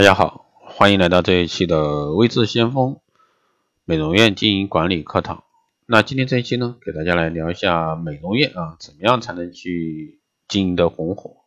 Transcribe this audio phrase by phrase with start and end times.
[0.00, 3.00] 大家好，欢迎来到这一期的微智先锋
[3.84, 5.44] 美容院经营管理课堂。
[5.84, 10.18] 那今天这一期呢，给大家来聊一下美容院啊，怎么样才能去
[10.48, 11.42] 经营的红火？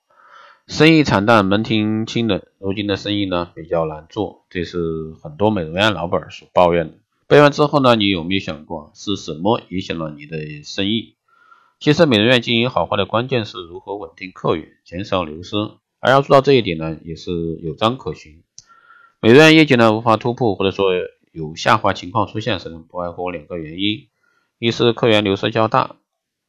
[0.68, 6.99] 生意惨淡，门庭清冷，如今的生意呢比较难做，这是很多美容院老板所抱怨的。
[7.25, 11.15] 背完之后呢，你有没有想过是什么影响了你的生意？
[11.79, 15.55] 其实美容院经营好坏的关键是如何稳定客源，减少流失。
[16.05, 17.31] 而要做到这一点呢，也是
[17.63, 18.43] 有章可循。
[19.24, 20.91] 美容院业绩呢无法突破，或者说
[21.31, 24.09] 有下滑情况出现时，不外乎两个原因：
[24.59, 25.95] 一是客源流失较大，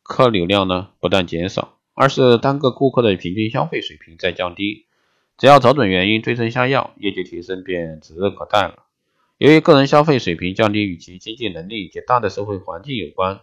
[0.02, 4.87] 客流量呢不断减少；二是单个顾客的平均消费水平在降低。
[5.38, 8.82] 只要找准原因，对症下药，业绩提升便指日可待了。
[9.38, 13.43] 由于个人消费水平降低与其经济能力以及大的社会环境有关。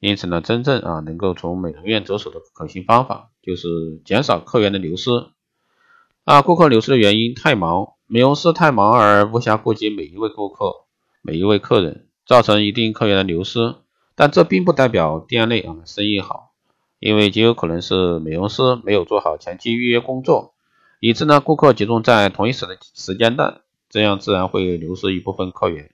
[0.00, 5.28] 因此呢，真正啊能够从美容院着手的可行方法，就是减少客源的流失。
[6.24, 10.84] 啊，顾客流失的原因太忙，美容师太忙而无暇顾及每一位顾客、
[11.22, 13.76] 每一位客人，造成一定客源的流失。
[14.14, 16.52] 但这并不代表店内啊生意好，
[16.98, 20.52] 因为极有可能是美容师没有做好前期预约工作，
[21.00, 25.90] 以致呢顾客集中在同一时的时间段，这样自然会流失一部分客源。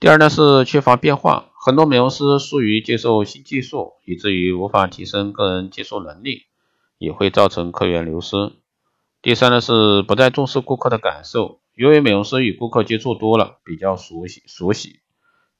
[0.00, 6.46] 第二呢是缺乏变化，很多美容师疏于接受新技术，以至于无法提升个人接受能力，
[6.96, 8.52] 也会造成客源流失。
[9.22, 14.98] 第三呢是不再重视顾客的感受，由于美容师与顾客接触多了，比较熟悉熟悉，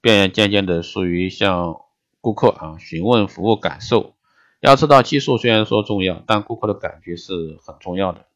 [0.00, 1.76] 便渐渐的疏于向
[2.20, 4.16] 顾客啊询问服务感受。
[4.60, 7.32] 要知道技术虽然说重要，但顾客的感觉是
[7.64, 8.26] 很重要的。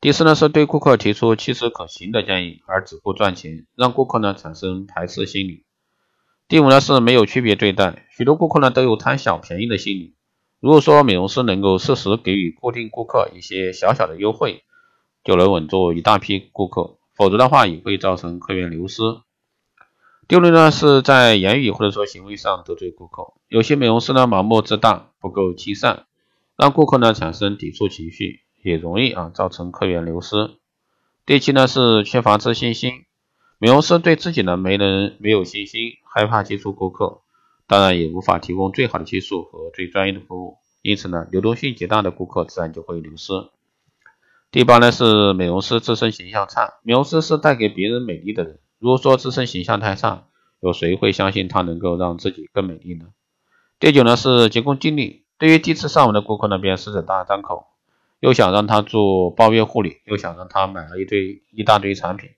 [0.00, 5.66] 第四呢，是对顾客提出切实可行的建议，而只顾赚钱，让顾客呢产生排斥心理。
[6.48, 10.14] 第五呢，是没有区别对待，许多顾客呢都有贪小便宜的心理。
[10.60, 14.64] 如果说美容师能够适时给予固定顾客一些小小的优惠，
[15.24, 19.02] 就能稳住一大批顾客，否则的话也会造成客源流失。
[20.26, 26.06] 第六呢，是在言语或者说行为上得罪顾客，有些美容师呢盲目自大，不够亲善，
[26.56, 28.40] 让顾客呢产生抵触情绪。
[28.60, 30.56] 也容易啊造成客源流失。
[31.24, 33.04] 第七呢是缺乏自信心，
[33.58, 37.20] 美容师对自己呢没能没有信心，害怕接触顾客，
[37.68, 43.32] 当然也无法提供最好的技术和最专业的服务，因此呢流动性极大的顾客自然就会流失。
[44.50, 50.24] 第八呢是美容师自身形象差，美容师是带给别人美丽的人，如果说自身形象太差，
[50.60, 53.08] 有谁会相信他能够让自己更美丽呢？
[53.78, 57.66] 第九呢是急功近利，对于第一次上门的顾客呢，便狮子大张口。
[58.20, 62.30] 又想让他做包月护理，又想让他买了一堆一大堆产品，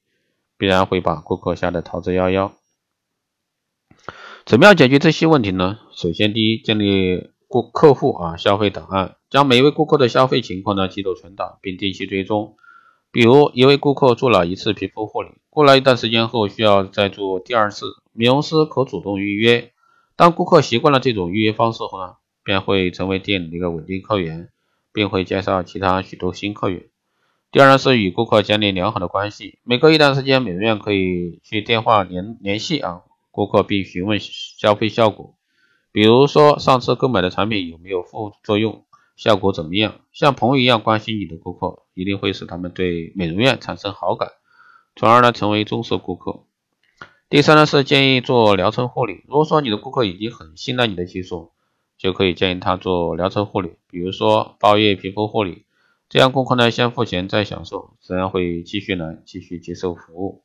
[0.59, 2.51] 必然会把顾客吓得逃之夭夭。
[4.51, 5.79] 怎么样解决这些问题呢？
[5.93, 12.57] 首先，第一，建立顾客户啊消费档案，将每一位顾客的消费情况呢记录存档，并定期追踪。
[13.13, 19.71] 比如，一位顾客做了一次皮肤护理，过了一段时间后需要再做第二次，美容师可主动预约。
[20.17, 24.49] 当顾客习惯了这种预约方式后呢，便会成为店里的一个稳定客源。
[24.93, 26.87] 并会介绍其他许多新客源。
[27.53, 35.35] 第二是与顾客建立良好的关系，每隔一段时间，美容院可以去电话联联系啊顾客，并询问消费效果。
[35.93, 38.85] 比如说上次购买的产品有没有副作用，
[39.17, 40.01] 效果怎么样？
[40.13, 44.31] 像朋友一样关心你的顾客，一定会使他们对美容院产生好感，
[44.97, 46.45] 从而呢成为忠实顾客。
[47.29, 49.23] 第三呢是建议做疗程护理。
[49.27, 51.53] 如果说你的顾客已经很信赖你的技术，
[51.97, 55.65] 就可以建议他做疗程护理，比如说包月皮肤护理，
[56.09, 60.43] 这样顾客呢先付钱再享受，自然会继续来继续接受服务。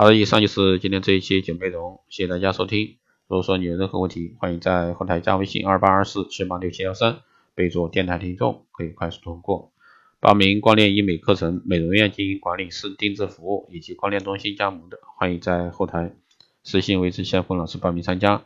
[0.00, 2.98] 好的，以上就是今天这一期节目内容，谢谢大家收听。
[3.26, 7.18] 如果说你有任何问题，欢迎在后台加微信二八二四七八六七幺三，
[7.56, 9.72] 备注电台听众，可以快速通过。
[10.20, 16.14] 报名光电医美课程、美容院经营管理师定制服务以及光电中心加盟的，欢迎在后台
[16.62, 18.44] 私信维持先锋老师报名参加。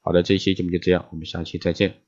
[0.00, 2.07] 好的，这一期节目就这样，我们下期再见。